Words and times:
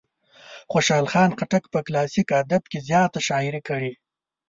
خوشال 0.71 1.05
خان 1.11 1.29
خټک 1.39 1.63
په 1.73 1.79
کلاسیک 1.87 2.29
ادب 2.41 2.61
کې 2.71 2.79
زیاته 2.87 3.19
شاعري 3.27 3.61
کړې. 3.67 3.91